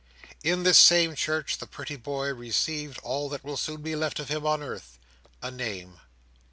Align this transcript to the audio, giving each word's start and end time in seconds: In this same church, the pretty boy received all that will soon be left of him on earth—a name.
In 0.43 0.63
this 0.63 0.79
same 0.79 1.13
church, 1.13 1.59
the 1.59 1.67
pretty 1.67 1.95
boy 1.95 2.33
received 2.33 2.97
all 3.03 3.29
that 3.29 3.43
will 3.43 3.55
soon 3.55 3.83
be 3.83 3.95
left 3.95 4.19
of 4.19 4.29
him 4.29 4.47
on 4.47 4.63
earth—a 4.63 5.51
name. 5.51 5.99